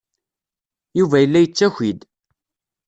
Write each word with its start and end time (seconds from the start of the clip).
Yuba 0.97 1.17
yella 1.19 1.39
yettaki-d. 1.43 1.99